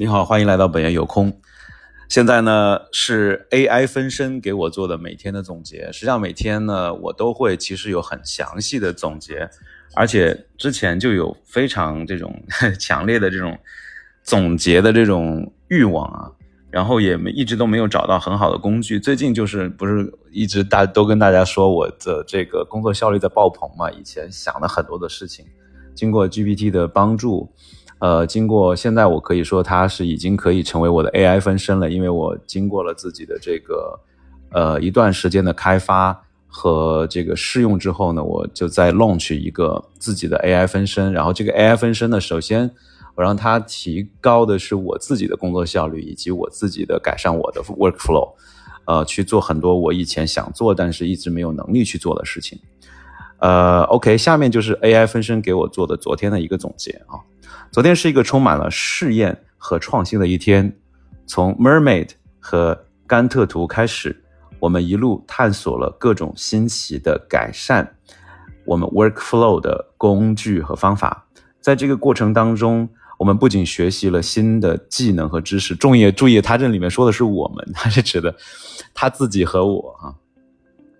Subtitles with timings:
[0.00, 1.30] 你好，欢迎来到本源有空。
[2.08, 5.92] 现在呢是 AI 分身给我做的每天的总结。
[5.92, 9.50] 实际上每天呢我都会其实有很详细的总结，
[9.94, 12.34] 而且之前就有非常这种
[12.78, 13.58] 强烈的这种
[14.22, 16.32] 总结的这种欲望啊。
[16.70, 18.98] 然后也没一直都没有找到很好的工具。
[18.98, 23.90] 最近就是不是一直大都跟大家说我的这个工作效率在爆棚嘛？
[23.90, 25.44] 以前想了很多的事情，
[25.94, 27.52] 经过 GPT 的帮助，
[28.00, 34.00] 呃，经过现在我可以说它是已经可以成为我的 AI 分身了，因为我经过了自己的这个
[34.52, 41.12] 呃一段时间的开发和这个试用之后呢，我就在 launch 一个自己的 AI 分身。
[41.12, 42.70] 然后这个 AI 分身呢，首先。
[43.16, 48.32] 我让它提高的是我自己的工作效率，以及我自己的改善我的 workflow，
[48.86, 52.58] 呃，去做很多我以前想做但是一直没有能力去做的事情。
[53.40, 57.18] 呃，OK，下面就是 AI 分身给我做的昨天的一个总结啊。
[57.72, 60.76] 昨天是一个充满了试验和创新的一天，
[61.26, 64.22] 从 Mermaid 和甘特图开始，
[64.58, 67.96] 我们一路探索了各种新奇的改善
[68.64, 71.26] 我们 workflow 的工具和方法，
[71.60, 72.88] 在这个过程当中。
[73.18, 78.34] 我们不仅学习了新的技能和知识，注意注意，他这里面说的是我们，他是指的
[78.94, 80.16] 他自己和我啊。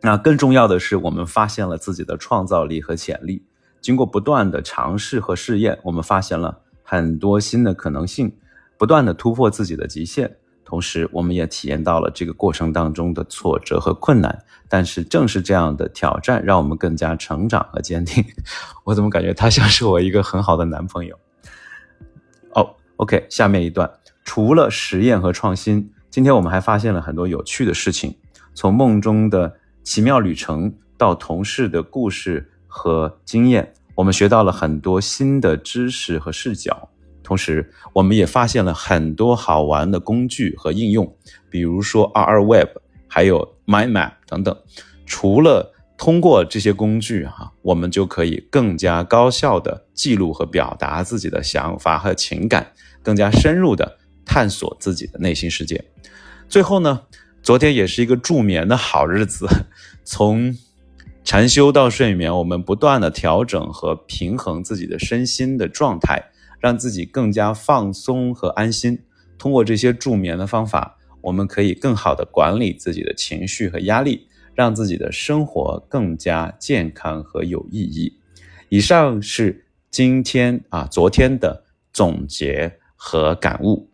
[0.02, 3.44] 那更重要的是，我们发现了自己的创造力和潜力。
[3.80, 8.34] 经过不断的尝试和试验，我们发现了很多新的可能性，
[8.78, 10.36] 不断的突破自己的极限。
[10.64, 14.44] 同时，我们也体验到了这个过程当中的挫折和困难。
[14.68, 18.24] 但是，正是这样的挑战，让我们更加成长和坚定。
[18.84, 21.18] 我怎么感觉他像是我一个很好的男朋友
[22.54, 23.90] 哦，OK，下面一段，
[24.24, 28.16] 除了实验和创新，今天我们还发现了很多有趣的事情。
[28.54, 36.88] 从梦中的奇妙旅程到同事的故事和经验，我们学到了很多新的知识和视角。
[37.22, 41.16] 同时，我们也发现了很多好玩的工具和应用，
[41.48, 42.68] 比如说 RR Web，
[43.06, 44.56] 还有 Mind Map 等等。
[45.06, 52.72] 除了通过这些工具，哈，我们就可以更加高效的记录和表达自己的想法和情感，
[53.02, 55.84] 更加深入的探索自己的内心世界。
[56.48, 57.02] 最后呢，
[57.42, 59.46] 昨天也是一个助眠的好日子，
[60.04, 60.56] 从
[61.24, 68.98] 禅修到睡眠，我们不断的调整和平衡自己的身心的状态，让自己更加放松和安心。
[69.38, 74.26] 通过这些助眠的方法，我们可以更好的管理自己的情绪和压力。
[74.52, 78.18] 让自己的生活更加健康和有意义。
[78.68, 81.64] 以上是今天啊昨天的
[81.94, 83.88] 总结和感悟，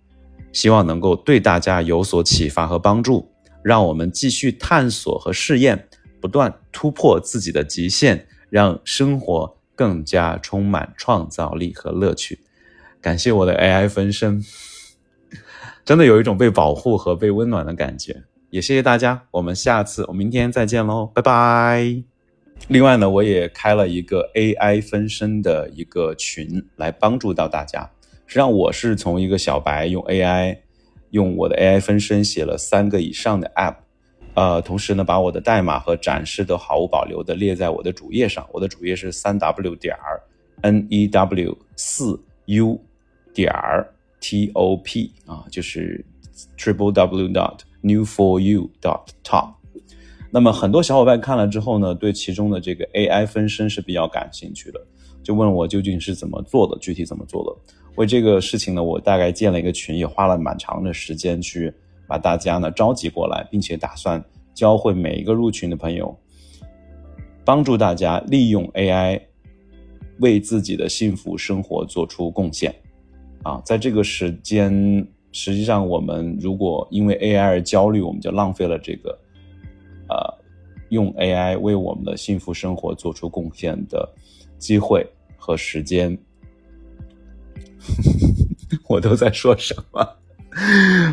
[0.53, 3.31] 希望能够对大家有所启发和帮助。
[3.67, 5.89] 让我们继续探索和试验，
[6.21, 12.39] 不断突破自己的极限，让生活更加充满创造力和乐趣。
[13.01, 14.41] 感谢我的 AI 分身，
[15.85, 18.23] 真的有一种被保护和被温暖的感觉。
[18.51, 22.05] 也谢谢大家，我们下次，我明天再见喽，拜拜。
[22.69, 27.91] 另外呢，我也开了一个 AI 分身的一个群，来帮助到大家。
[28.27, 30.59] 实际上，我是从一个小白用 AI，
[31.17, 33.77] 用我的 AI 分身写了三个以上的 App，
[34.35, 38.47] 呃，同时呢，把我的代码和展示都毫无保留的列在我的主页上。
[38.53, 40.21] 我的主页是三 W 点儿
[40.61, 42.79] N E W 四 U
[43.33, 46.05] 点儿 T O P 啊，就是
[46.59, 47.61] Triple W dot。
[47.83, 49.55] New for you dot top，
[50.37, 54.79] 那么很多小伙伴看了之后呢，对其中的这个 AI 分身是比较感兴趣的，
[55.23, 57.75] 就问我究竟是怎么做的，具体怎么做的。
[57.95, 61.73] 为这个事情呢，我大概建了一个群，也花了蛮长的时间去
[62.07, 66.15] 把大家呢召集过来，并且打算教会每一个入群的朋友，
[67.43, 69.19] 帮助大家利用 AI
[70.19, 72.75] 为自己的幸福生活做出贡献。
[73.43, 75.09] 啊，在这个时间。
[75.33, 79.19] 实际上，我们如果因为 AI 而焦虑，我们就浪费了这个，
[80.89, 84.09] 用 AI 为我们的幸福生活做出贡献的
[84.59, 86.17] 机会和时间。
[88.89, 90.17] 我都在说什么？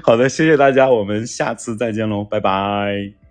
[0.04, 3.23] 好的，谢谢大家，我们下次再见喽，拜拜。